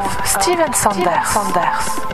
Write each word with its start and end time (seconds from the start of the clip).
Sound 0.00 0.20
of 0.20 0.26
Steven 0.26 0.72
Sanders. 0.74 2.09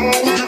move. 0.00 0.39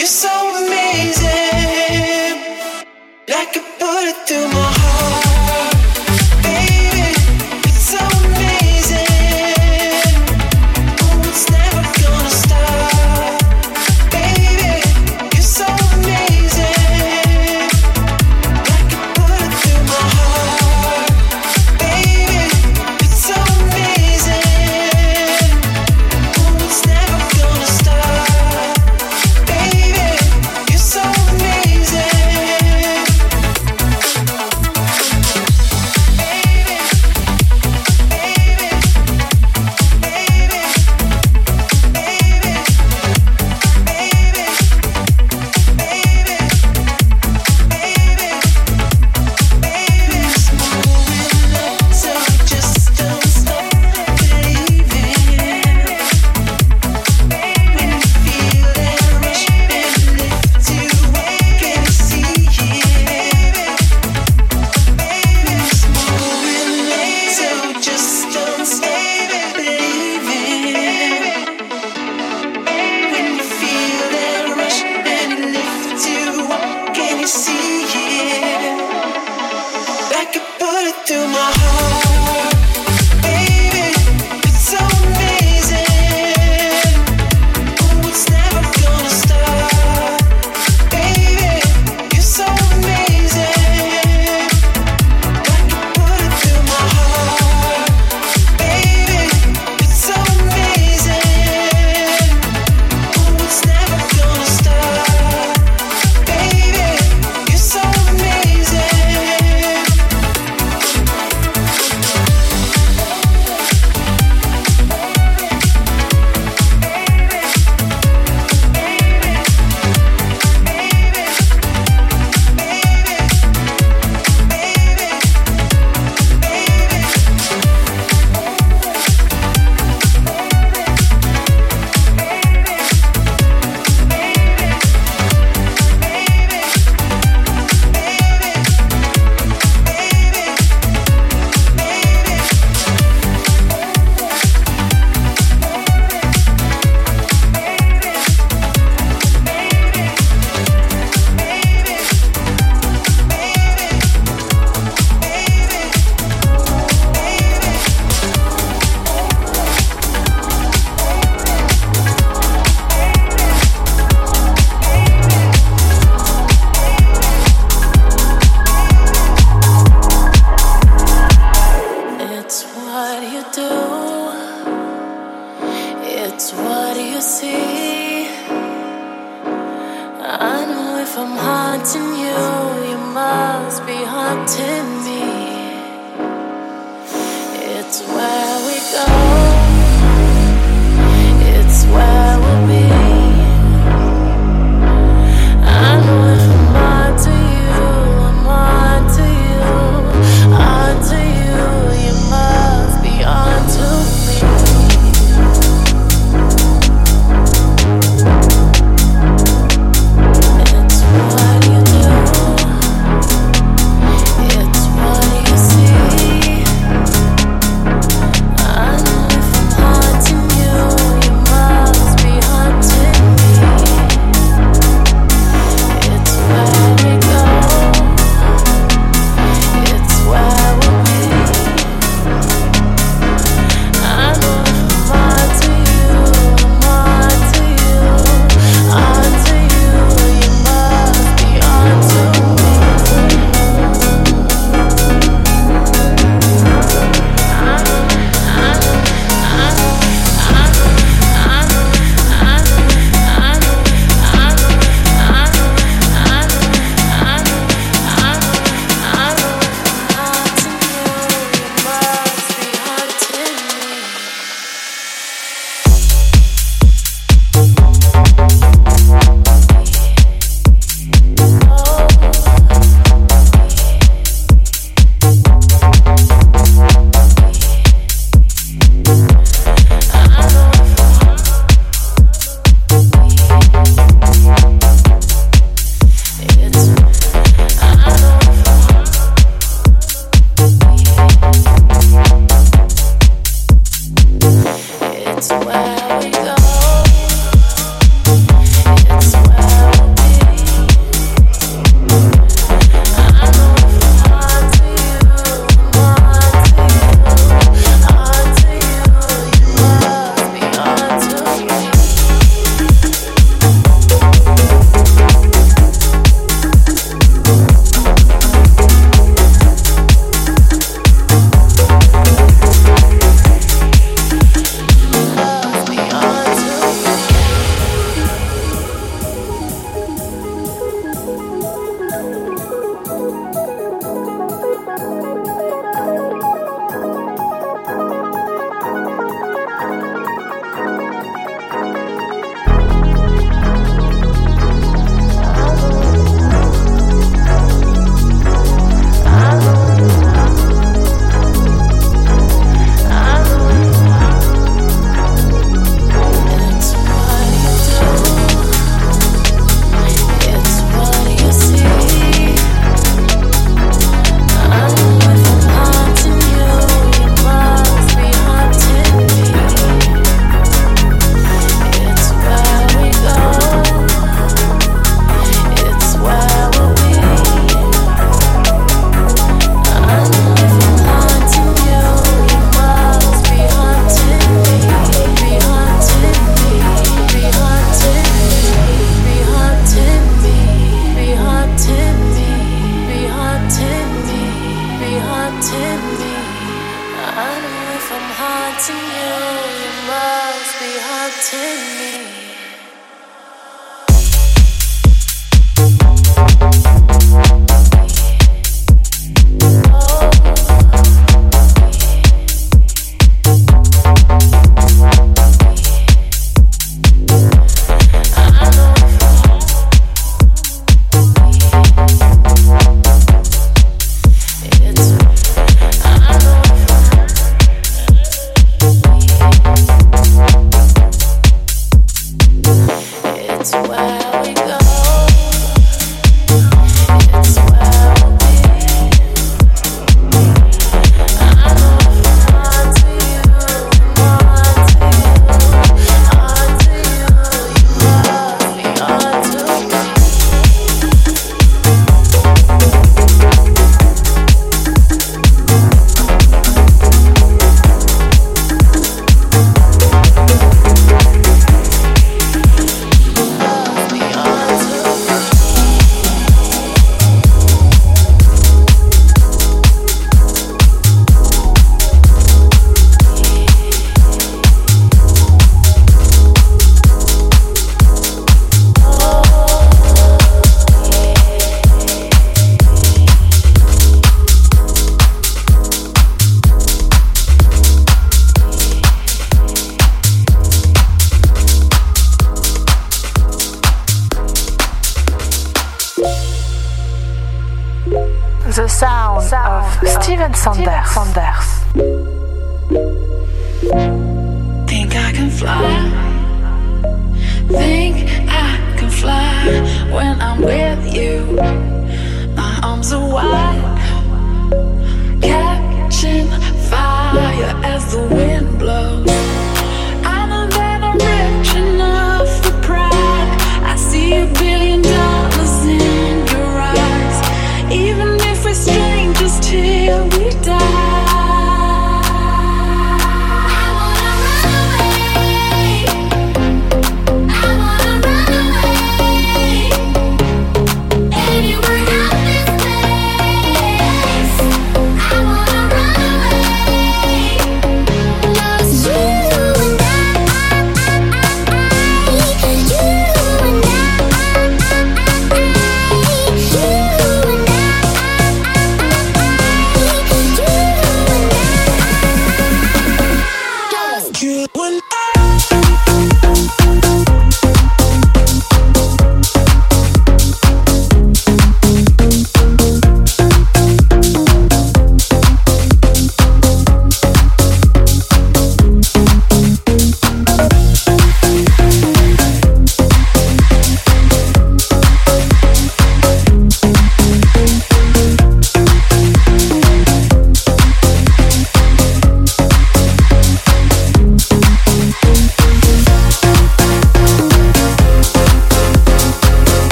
You're 0.00 0.06
so 0.06 0.39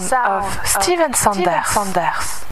The 0.00 0.08
sound, 0.08 0.44
of 0.44 0.66
Steven 0.82 1.14
Sanders. 1.14 2.43